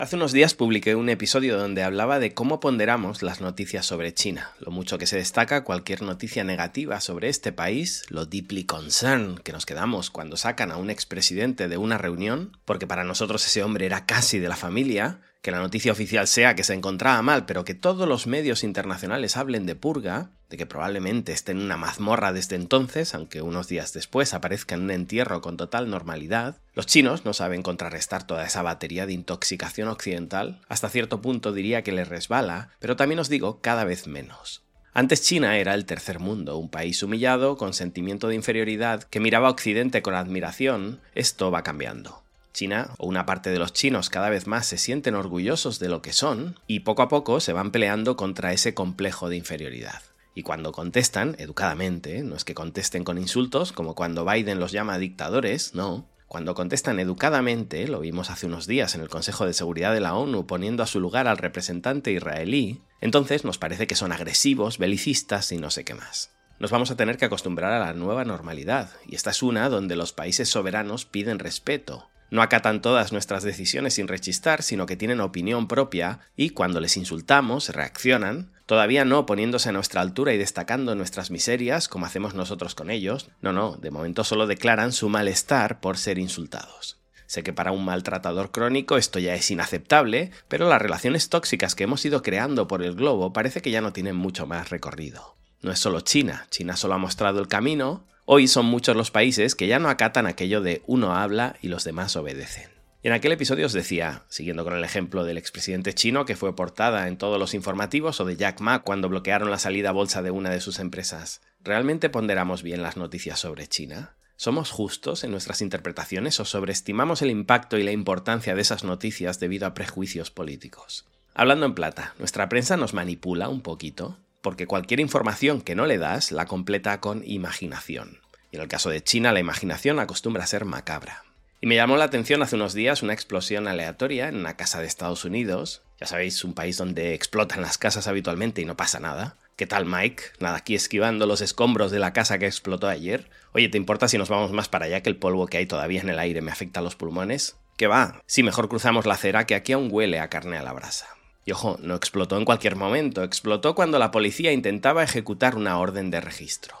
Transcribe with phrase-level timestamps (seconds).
[0.00, 4.52] Hace unos días publiqué un episodio donde hablaba de cómo ponderamos las noticias sobre China,
[4.60, 9.50] lo mucho que se destaca cualquier noticia negativa sobre este país, lo deeply concerned que
[9.50, 13.86] nos quedamos cuando sacan a un expresidente de una reunión, porque para nosotros ese hombre
[13.86, 17.64] era casi de la familia, que la noticia oficial sea que se encontraba mal, pero
[17.64, 22.34] que todos los medios internacionales hablen de purga, de que probablemente esté en una mazmorra
[22.34, 27.24] desde entonces, aunque unos días después aparezca en un entierro con total normalidad, los chinos
[27.24, 32.08] no saben contrarrestar toda esa batería de intoxicación occidental, hasta cierto punto diría que les
[32.08, 34.64] resbala, pero también os digo cada vez menos.
[34.92, 39.48] Antes China era el tercer mundo, un país humillado, con sentimiento de inferioridad, que miraba
[39.48, 42.27] a Occidente con admiración, esto va cambiando.
[42.58, 46.02] China o una parte de los chinos cada vez más se sienten orgullosos de lo
[46.02, 50.02] que son y poco a poco se van peleando contra ese complejo de inferioridad.
[50.34, 54.98] Y cuando contestan, educadamente, no es que contesten con insultos, como cuando Biden los llama
[54.98, 56.08] dictadores, no.
[56.26, 60.16] Cuando contestan educadamente, lo vimos hace unos días en el Consejo de Seguridad de la
[60.16, 65.52] ONU poniendo a su lugar al representante israelí, entonces nos parece que son agresivos, belicistas
[65.52, 66.32] y no sé qué más.
[66.58, 69.94] Nos vamos a tener que acostumbrar a la nueva normalidad, y esta es una donde
[69.94, 75.20] los países soberanos piden respeto, no acatan todas nuestras decisiones sin rechistar, sino que tienen
[75.20, 80.94] opinión propia y cuando les insultamos reaccionan, todavía no poniéndose a nuestra altura y destacando
[80.94, 85.80] nuestras miserias como hacemos nosotros con ellos, no, no, de momento solo declaran su malestar
[85.80, 86.98] por ser insultados.
[87.26, 91.84] Sé que para un maltratador crónico esto ya es inaceptable, pero las relaciones tóxicas que
[91.84, 95.36] hemos ido creando por el globo parece que ya no tienen mucho más recorrido.
[95.60, 99.54] No es solo China, China solo ha mostrado el camino, Hoy son muchos los países
[99.54, 102.68] que ya no acatan aquello de uno habla y los demás obedecen.
[103.02, 107.08] En aquel episodio os decía, siguiendo con el ejemplo del expresidente chino que fue portada
[107.08, 110.30] en todos los informativos o de Jack Ma cuando bloquearon la salida a bolsa de
[110.30, 114.14] una de sus empresas, ¿realmente ponderamos bien las noticias sobre China?
[114.36, 119.40] ¿Somos justos en nuestras interpretaciones o sobreestimamos el impacto y la importancia de esas noticias
[119.40, 121.06] debido a prejuicios políticos?
[121.32, 124.18] Hablando en plata, ¿nuestra prensa nos manipula un poquito?
[124.40, 128.20] Porque cualquier información que no le das la completa con imaginación.
[128.50, 131.24] Y en el caso de China, la imaginación acostumbra a ser macabra.
[131.60, 134.86] Y me llamó la atención hace unos días una explosión aleatoria en una casa de
[134.86, 135.82] Estados Unidos.
[136.00, 139.36] Ya sabéis, un país donde explotan las casas habitualmente y no pasa nada.
[139.56, 140.22] ¿Qué tal, Mike?
[140.38, 143.28] Nada aquí esquivando los escombros de la casa que explotó ayer.
[143.54, 146.00] Oye, ¿te importa si nos vamos más para allá que el polvo que hay todavía
[146.00, 147.56] en el aire me afecta a los pulmones?
[147.76, 148.22] ¿Qué va?
[148.26, 151.17] Si mejor cruzamos la acera que aquí aún huele a carne a la brasa.
[151.48, 156.10] Y ojo, no explotó en cualquier momento, explotó cuando la policía intentaba ejecutar una orden
[156.10, 156.76] de registro.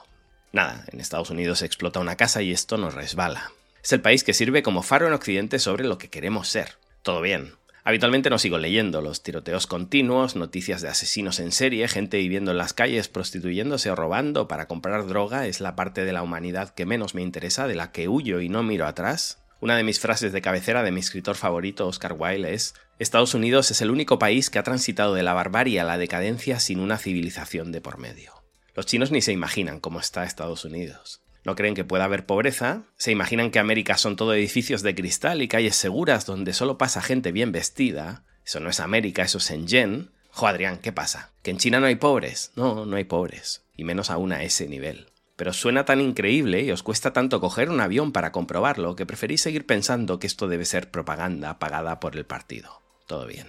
[0.52, 3.50] Nada, en Estados Unidos explota una casa y esto nos resbala.
[3.82, 6.76] Es el país que sirve como faro en Occidente sobre lo que queremos ser.
[7.02, 7.54] Todo bien.
[7.82, 12.58] Habitualmente no sigo leyendo los tiroteos continuos, noticias de asesinos en serie, gente viviendo en
[12.58, 16.84] las calles, prostituyéndose o robando para comprar droga es la parte de la humanidad que
[16.84, 19.38] menos me interesa, de la que huyo y no miro atrás.
[19.60, 23.70] Una de mis frases de cabecera de mi escritor favorito, Oscar Wilde, es Estados Unidos
[23.70, 26.98] es el único país que ha transitado de la barbarie a la decadencia sin una
[26.98, 28.32] civilización de por medio.
[28.74, 31.22] Los chinos ni se imaginan cómo está Estados Unidos.
[31.44, 35.42] No creen que pueda haber pobreza, se imaginan que América son todo edificios de cristal
[35.42, 38.24] y calles seguras donde solo pasa gente bien vestida.
[38.44, 40.10] Eso no es América, eso es Shenzhen.
[40.30, 41.30] Jo, Adrián, ¿qué pasa?
[41.42, 42.50] ¿Que en China no hay pobres?
[42.56, 43.62] No, no hay pobres.
[43.76, 47.70] Y menos aún a ese nivel pero suena tan increíble y os cuesta tanto coger
[47.70, 52.16] un avión para comprobarlo que preferís seguir pensando que esto debe ser propaganda pagada por
[52.16, 52.82] el partido.
[53.08, 53.46] Todo bien.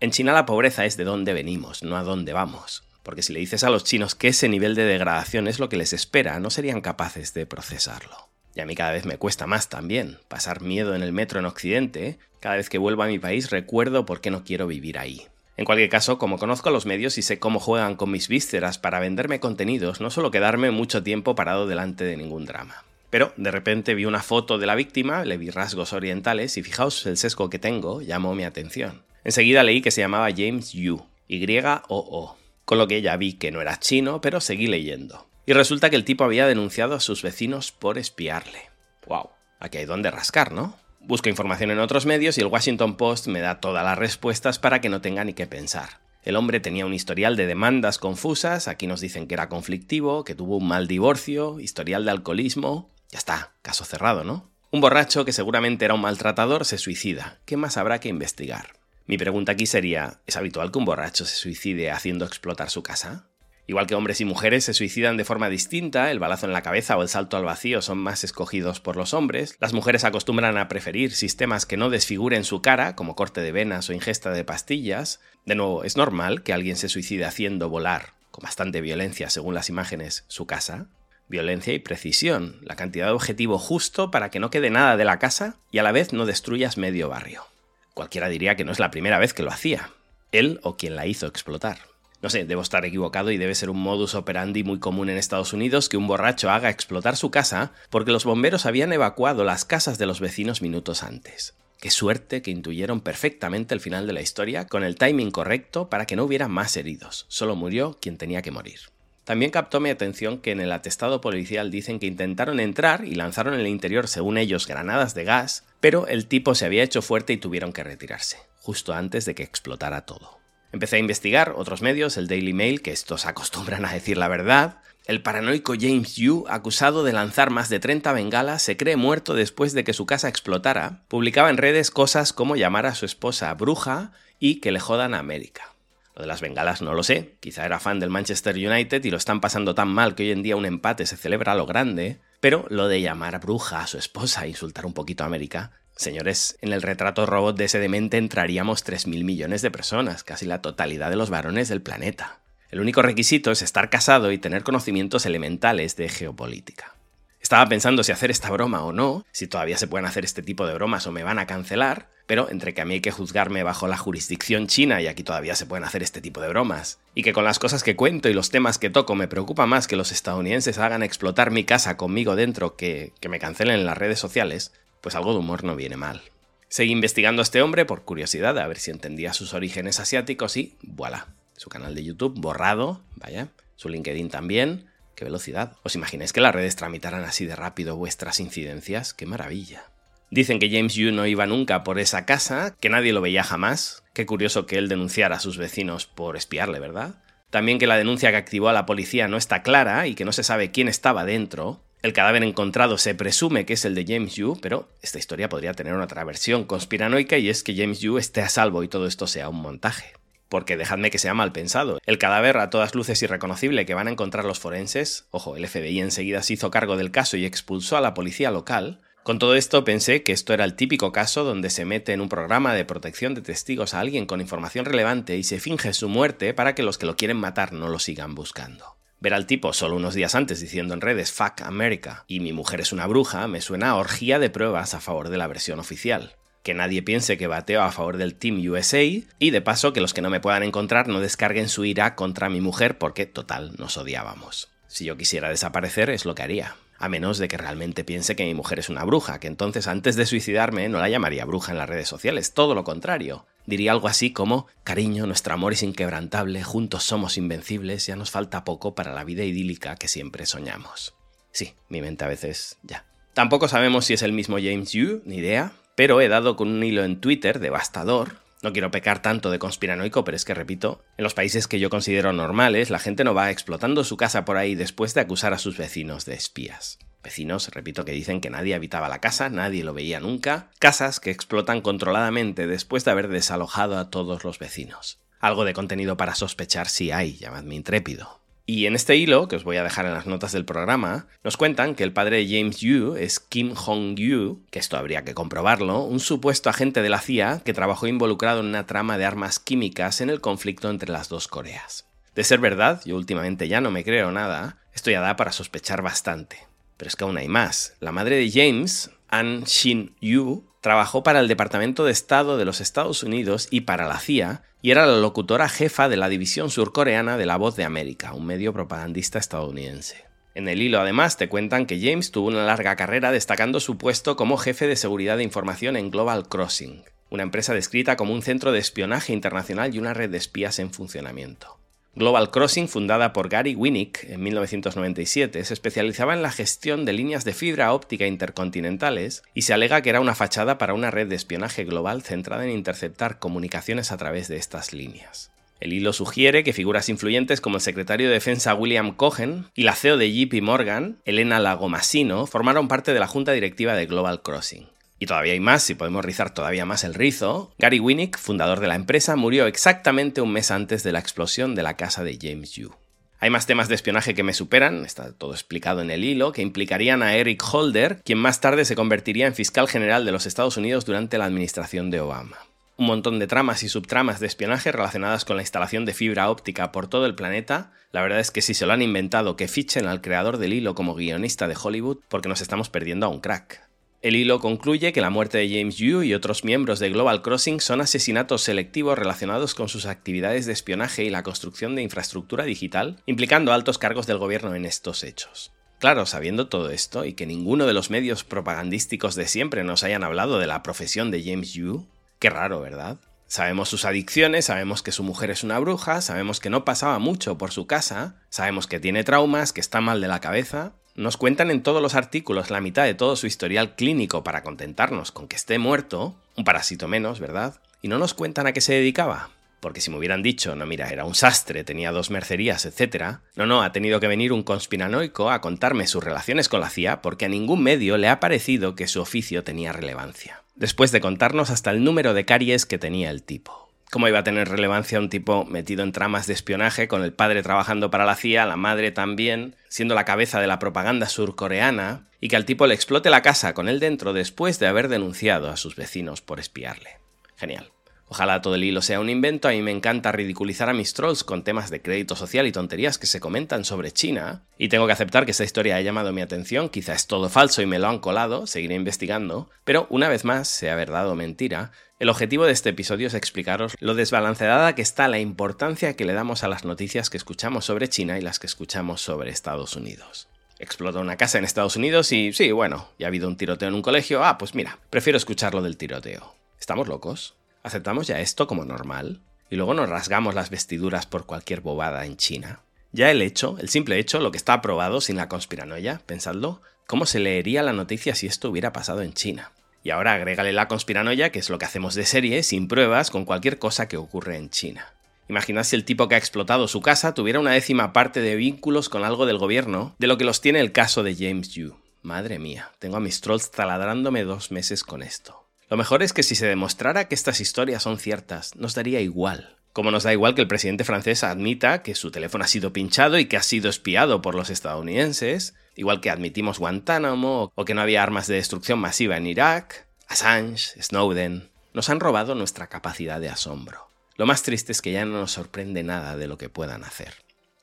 [0.00, 2.84] En China la pobreza es de dónde venimos, no a dónde vamos.
[3.02, 5.78] Porque si le dices a los chinos que ese nivel de degradación es lo que
[5.78, 8.28] les espera, no serían capaces de procesarlo.
[8.54, 11.46] Y a mí cada vez me cuesta más también pasar miedo en el metro en
[11.46, 12.18] Occidente.
[12.40, 15.26] Cada vez que vuelvo a mi país recuerdo por qué no quiero vivir ahí.
[15.56, 18.76] En cualquier caso, como conozco a los medios y sé cómo juegan con mis vísceras
[18.76, 22.84] para venderme contenidos, no suelo quedarme mucho tiempo parado delante de ningún drama.
[23.10, 27.06] Pero de repente vi una foto de la víctima, le vi rasgos orientales y fijaos
[27.06, 29.02] el sesgo que tengo, llamó mi atención.
[29.24, 33.60] Enseguida leí que se llamaba James Yu, Y-O-O, con lo que ya vi que no
[33.60, 35.26] era chino, pero seguí leyendo.
[35.46, 38.70] Y resulta que el tipo había denunciado a sus vecinos por espiarle.
[39.06, 39.30] ¡Wow!
[39.60, 40.76] Aquí hay donde rascar, ¿no?
[41.00, 44.82] Busco información en otros medios y el Washington Post me da todas las respuestas para
[44.82, 46.00] que no tenga ni qué pensar.
[46.22, 50.34] El hombre tenía un historial de demandas confusas, aquí nos dicen que era conflictivo, que
[50.34, 52.90] tuvo un mal divorcio, historial de alcoholismo.
[53.10, 54.50] Ya está, caso cerrado, ¿no?
[54.70, 57.40] Un borracho que seguramente era un maltratador se suicida.
[57.46, 58.74] ¿Qué más habrá que investigar?
[59.06, 63.26] Mi pregunta aquí sería, ¿es habitual que un borracho se suicide haciendo explotar su casa?
[63.66, 66.96] Igual que hombres y mujeres se suicidan de forma distinta, el balazo en la cabeza
[66.96, 70.68] o el salto al vacío son más escogidos por los hombres, las mujeres acostumbran a
[70.68, 75.20] preferir sistemas que no desfiguren su cara, como corte de venas o ingesta de pastillas.
[75.44, 79.68] De nuevo, es normal que alguien se suicide haciendo volar, con bastante violencia según las
[79.68, 80.88] imágenes, su casa.
[81.28, 85.18] Violencia y precisión, la cantidad de objetivo justo para que no quede nada de la
[85.18, 87.46] casa y a la vez no destruyas medio barrio.
[87.92, 89.90] cualquiera diría que no es la primera vez que lo hacía.
[90.32, 91.78] Él o quien la hizo explotar.
[92.22, 95.52] No sé, debo estar equivocado y debe ser un modus operandi muy común en Estados
[95.52, 99.98] Unidos que un borracho haga explotar su casa porque los bomberos habían evacuado las casas
[99.98, 101.54] de los vecinos minutos antes.
[101.80, 106.06] Qué suerte que intuyeron perfectamente el final de la historia con el timing correcto para
[106.06, 107.26] que no hubiera más heridos.
[107.28, 108.80] Solo murió quien tenía que morir.
[109.28, 113.52] También captó mi atención que en el atestado policial dicen que intentaron entrar y lanzaron
[113.52, 117.34] en el interior, según ellos, granadas de gas, pero el tipo se había hecho fuerte
[117.34, 120.38] y tuvieron que retirarse, justo antes de que explotara todo.
[120.72, 124.78] Empecé a investigar otros medios, el Daily Mail, que estos acostumbran a decir la verdad.
[125.04, 129.74] El paranoico James Yu, acusado de lanzar más de 30 bengalas, se cree muerto después
[129.74, 131.02] de que su casa explotara.
[131.06, 135.18] Publicaba en redes cosas como llamar a su esposa bruja y que le jodan a
[135.18, 135.74] América.
[136.18, 139.16] Lo de las bengalas no lo sé, quizá era fan del Manchester United y lo
[139.16, 142.18] están pasando tan mal que hoy en día un empate se celebra a lo grande,
[142.40, 146.56] pero lo de llamar bruja a su esposa e insultar un poquito a América Señores,
[146.60, 151.10] en el retrato robot de ese demente entraríamos 3.000 millones de personas, casi la totalidad
[151.10, 152.38] de los varones del planeta.
[152.70, 156.94] El único requisito es estar casado y tener conocimientos elementales de geopolítica.
[157.40, 160.66] Estaba pensando si hacer esta broma o no, si todavía se pueden hacer este tipo
[160.66, 163.62] de bromas o me van a cancelar, pero entre que a mí hay que juzgarme
[163.62, 167.22] bajo la jurisdicción china y aquí todavía se pueden hacer este tipo de bromas, y
[167.22, 169.96] que con las cosas que cuento y los temas que toco me preocupa más que
[169.96, 174.18] los estadounidenses hagan explotar mi casa conmigo dentro que, que me cancelen en las redes
[174.18, 176.20] sociales, pues algo de humor no viene mal.
[176.68, 180.76] Seguí investigando a este hombre por curiosidad, a ver si entendía sus orígenes asiáticos y
[180.82, 185.76] voilà, su canal de YouTube borrado, vaya, su LinkedIn también, qué velocidad.
[185.82, 189.14] ¿Os imagináis que las redes tramitaran así de rápido vuestras incidencias?
[189.14, 189.84] ¡Qué maravilla!
[190.30, 194.02] Dicen que James Yu no iba nunca por esa casa, que nadie lo veía jamás.
[194.12, 197.16] Qué curioso que él denunciara a sus vecinos por espiarle, ¿verdad?
[197.50, 200.32] También que la denuncia que activó a la policía no está clara y que no
[200.32, 201.80] se sabe quién estaba dentro.
[202.02, 205.72] El cadáver encontrado se presume que es el de James Yu, pero esta historia podría
[205.72, 209.26] tener otra versión conspiranoica y es que James Yu esté a salvo y todo esto
[209.26, 210.12] sea un montaje.
[210.48, 211.98] Porque dejadme que sea mal pensado.
[212.06, 216.00] El cadáver a todas luces irreconocible que van a encontrar los forenses, ojo, el FBI
[216.00, 219.84] enseguida se hizo cargo del caso y expulsó a la policía local, con todo esto
[219.84, 223.34] pensé que esto era el típico caso donde se mete en un programa de protección
[223.34, 226.96] de testigos a alguien con información relevante y se finge su muerte para que los
[226.96, 228.96] que lo quieren matar no lo sigan buscando.
[229.20, 232.80] Ver al tipo solo unos días antes diciendo en redes Fuck America y mi mujer
[232.80, 236.36] es una bruja me suena a orgía de pruebas a favor de la versión oficial.
[236.62, 240.14] Que nadie piense que bateo a favor del Team USA y de paso que los
[240.14, 243.98] que no me puedan encontrar no descarguen su ira contra mi mujer porque total nos
[243.98, 244.70] odiábamos.
[244.86, 246.76] Si yo quisiera desaparecer es lo que haría.
[246.98, 250.16] A menos de que realmente piense que mi mujer es una bruja, que entonces antes
[250.16, 254.08] de suicidarme no la llamaría bruja en las redes sociales, todo lo contrario diría algo
[254.08, 259.12] así como, cariño, nuestro amor es inquebrantable, juntos somos invencibles, ya nos falta poco para
[259.12, 261.14] la vida idílica que siempre soñamos.
[261.52, 263.04] Sí, mi mente a veces ya.
[263.34, 266.82] Tampoco sabemos si es el mismo James Yu, ni idea, pero he dado con un
[266.82, 268.36] hilo en Twitter devastador.
[268.60, 271.90] No quiero pecar tanto de conspiranoico, pero es que repito, en los países que yo
[271.90, 275.58] considero normales, la gente no va explotando su casa por ahí después de acusar a
[275.58, 276.98] sus vecinos de espías.
[277.22, 280.70] Vecinos, repito, que dicen que nadie habitaba la casa, nadie lo veía nunca.
[280.80, 285.20] Casas que explotan controladamente después de haber desalojado a todos los vecinos.
[285.38, 288.40] Algo de contenido para sospechar si hay, llamadme intrépido.
[288.70, 291.56] Y en este hilo, que os voy a dejar en las notas del programa, nos
[291.56, 296.02] cuentan que el padre de James Yu es Kim Hong-yu, que esto habría que comprobarlo,
[296.02, 300.20] un supuesto agente de la CIA que trabajó involucrado en una trama de armas químicas
[300.20, 302.04] en el conflicto entre las dos Coreas.
[302.34, 306.02] De ser verdad, yo últimamente ya no me creo nada, esto ya da para sospechar
[306.02, 306.58] bastante.
[306.98, 307.94] Pero es que aún hay más.
[308.00, 312.80] La madre de James, Ann Shin Yu, trabajó para el Departamento de Estado de los
[312.80, 317.36] Estados Unidos y para la CIA, y era la locutora jefa de la división surcoreana
[317.36, 320.24] de La Voz de América, un medio propagandista estadounidense.
[320.54, 324.34] En el hilo además te cuentan que James tuvo una larga carrera destacando su puesto
[324.36, 328.72] como jefe de seguridad de información en Global Crossing, una empresa descrita como un centro
[328.72, 331.77] de espionaje internacional y una red de espías en funcionamiento.
[332.18, 337.44] Global Crossing, fundada por Gary Winnick en 1997, se especializaba en la gestión de líneas
[337.44, 341.36] de fibra óptica intercontinentales y se alega que era una fachada para una red de
[341.36, 345.52] espionaje global centrada en interceptar comunicaciones a través de estas líneas.
[345.78, 349.94] El hilo sugiere que figuras influyentes como el secretario de Defensa William Cohen y la
[349.94, 354.88] CEO de JP Morgan, Elena Lagomasino, formaron parte de la junta directiva de Global Crossing.
[355.18, 357.72] Y todavía hay más, si podemos rizar todavía más el rizo.
[357.78, 361.82] Gary Winnick, fundador de la empresa, murió exactamente un mes antes de la explosión de
[361.82, 362.94] la casa de James Yu.
[363.40, 366.62] Hay más temas de espionaje que me superan, está todo explicado en el hilo, que
[366.62, 370.76] implicarían a Eric Holder, quien más tarde se convertiría en fiscal general de los Estados
[370.76, 372.58] Unidos durante la administración de Obama.
[372.96, 376.90] Un montón de tramas y subtramas de espionaje relacionadas con la instalación de fibra óptica
[376.90, 377.92] por todo el planeta.
[378.10, 380.96] La verdad es que si se lo han inventado, que fichen al creador del hilo
[380.96, 383.87] como guionista de Hollywood, porque nos estamos perdiendo a un crack.
[384.20, 387.80] El hilo concluye que la muerte de James Yu y otros miembros de Global Crossing
[387.80, 393.22] son asesinatos selectivos relacionados con sus actividades de espionaje y la construcción de infraestructura digital,
[393.26, 395.70] implicando altos cargos del gobierno en estos hechos.
[396.00, 400.24] Claro, sabiendo todo esto y que ninguno de los medios propagandísticos de siempre nos hayan
[400.24, 402.08] hablado de la profesión de James Yu,
[402.40, 403.18] qué raro, ¿verdad?
[403.46, 407.56] Sabemos sus adicciones, sabemos que su mujer es una bruja, sabemos que no pasaba mucho
[407.56, 411.70] por su casa, sabemos que tiene traumas, que está mal de la cabeza, nos cuentan
[411.72, 415.56] en todos los artículos la mitad de todo su historial clínico para contentarnos con que
[415.56, 417.80] esté muerto, un parásito menos, ¿verdad?
[418.02, 419.50] Y no nos cuentan a qué se dedicaba.
[419.80, 423.38] Porque si me hubieran dicho, no, mira, era un sastre, tenía dos mercerías, etc.
[423.56, 427.20] No, no, ha tenido que venir un conspiranoico a contarme sus relaciones con la CIA
[427.20, 430.62] porque a ningún medio le ha parecido que su oficio tenía relevancia.
[430.76, 433.87] Después de contarnos hasta el número de caries que tenía el tipo.
[434.10, 437.62] ¿Cómo iba a tener relevancia un tipo metido en tramas de espionaje, con el padre
[437.62, 442.48] trabajando para la CIA, la madre también, siendo la cabeza de la propaganda surcoreana, y
[442.48, 445.76] que al tipo le explote la casa con él dentro después de haber denunciado a
[445.76, 447.18] sus vecinos por espiarle?
[447.56, 447.90] Genial.
[448.30, 451.44] Ojalá todo el hilo sea un invento, a mí me encanta ridiculizar a mis trolls
[451.44, 455.12] con temas de crédito social y tonterías que se comentan sobre China, y tengo que
[455.12, 458.08] aceptar que esta historia ha llamado mi atención, quizá es todo falso y me lo
[458.08, 462.72] han colado, seguiré investigando, pero una vez más, sea verdad o mentira, el objetivo de
[462.72, 466.84] este episodio es explicaros lo desbalanceada que está la importancia que le damos a las
[466.84, 470.48] noticias que escuchamos sobre China y las que escuchamos sobre Estados Unidos.
[470.80, 473.94] Explota una casa en Estados Unidos y sí, bueno, ya ha habido un tiroteo en
[473.94, 476.54] un colegio, ah, pues mira, prefiero escuchar lo del tiroteo.
[476.78, 477.57] ¿Estamos locos?
[477.88, 479.40] ¿Aceptamos ya esto como normal?
[479.70, 482.82] Y luego nos rasgamos las vestiduras por cualquier bobada en China.
[483.12, 487.24] Ya el hecho, el simple hecho, lo que está aprobado sin la conspiranoia, pensadlo, ¿cómo
[487.24, 489.72] se leería la noticia si esto hubiera pasado en China?
[490.02, 493.46] Y ahora agrégale la conspiranoia, que es lo que hacemos de serie, sin pruebas, con
[493.46, 495.14] cualquier cosa que ocurre en China.
[495.48, 499.08] Imaginad si el tipo que ha explotado su casa tuviera una décima parte de vínculos
[499.08, 501.96] con algo del gobierno de lo que los tiene el caso de James Yu.
[502.20, 505.67] Madre mía, tengo a mis trolls taladrándome dos meses con esto.
[505.88, 509.76] Lo mejor es que si se demostrara que estas historias son ciertas, nos daría igual.
[509.92, 513.38] Como nos da igual que el presidente francés admita que su teléfono ha sido pinchado
[513.38, 518.02] y que ha sido espiado por los estadounidenses, igual que admitimos Guantánamo o que no
[518.02, 523.48] había armas de destrucción masiva en Irak, Assange, Snowden, nos han robado nuestra capacidad de
[523.48, 524.10] asombro.
[524.36, 527.34] Lo más triste es que ya no nos sorprende nada de lo que puedan hacer.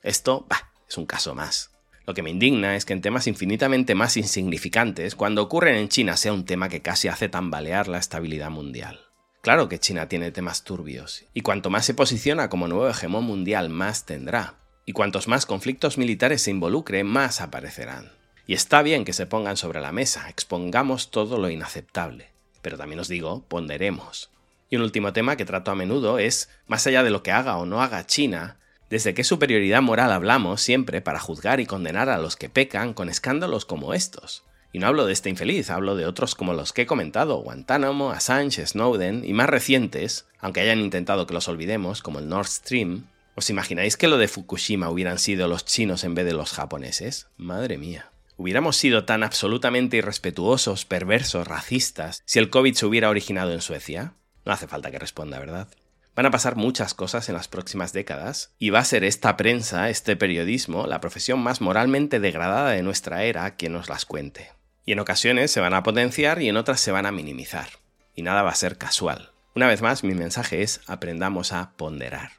[0.02, 1.75] Esto, bah, es un caso más.
[2.06, 6.16] Lo que me indigna es que en temas infinitamente más insignificantes, cuando ocurren en China
[6.16, 9.00] sea un tema que casi hace tambalear la estabilidad mundial.
[9.42, 13.70] Claro que China tiene temas turbios, y cuanto más se posiciona como nuevo hegemón mundial,
[13.70, 14.54] más tendrá.
[14.84, 18.12] Y cuantos más conflictos militares se involucre, más aparecerán.
[18.46, 22.30] Y está bien que se pongan sobre la mesa, expongamos todo lo inaceptable.
[22.62, 24.30] Pero también os digo, ponderemos.
[24.70, 27.56] Y un último tema que trato a menudo es, más allá de lo que haga
[27.56, 28.58] o no haga China,
[28.88, 33.08] ¿Desde qué superioridad moral hablamos siempre para juzgar y condenar a los que pecan con
[33.08, 34.44] escándalos como estos?
[34.72, 38.10] Y no hablo de este infeliz, hablo de otros como los que he comentado, Guantánamo,
[38.10, 43.06] Assange, Snowden y más recientes, aunque hayan intentado que los olvidemos, como el Nord Stream.
[43.34, 47.26] ¿Os imagináis que lo de Fukushima hubieran sido los chinos en vez de los japoneses?
[47.36, 48.10] Madre mía.
[48.36, 54.12] ¿Hubiéramos sido tan absolutamente irrespetuosos, perversos, racistas si el COVID se hubiera originado en Suecia?
[54.44, 55.68] No hace falta que responda, ¿verdad?
[56.16, 59.90] Van a pasar muchas cosas en las próximas décadas y va a ser esta prensa,
[59.90, 64.50] este periodismo, la profesión más moralmente degradada de nuestra era quien nos las cuente.
[64.86, 67.68] Y en ocasiones se van a potenciar y en otras se van a minimizar.
[68.14, 69.32] Y nada va a ser casual.
[69.54, 72.30] Una vez más, mi mensaje es aprendamos a ponderar.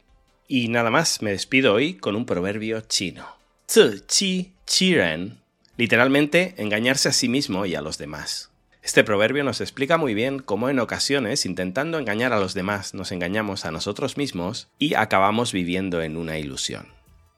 [0.47, 3.27] Y nada más, me despido hoy con un proverbio chino.
[3.67, 5.39] Zi chi ren.
[5.75, 8.49] Literalmente, engañarse a sí mismo y a los demás.
[8.87, 13.11] Este proverbio nos explica muy bien cómo en ocasiones, intentando engañar a los demás, nos
[13.11, 16.87] engañamos a nosotros mismos y acabamos viviendo en una ilusión.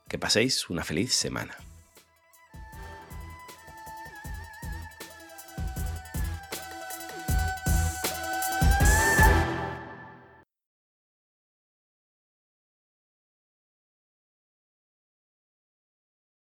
[0.07, 1.57] Que paséis una feliz semana.